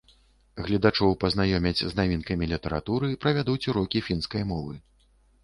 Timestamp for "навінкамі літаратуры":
1.99-3.11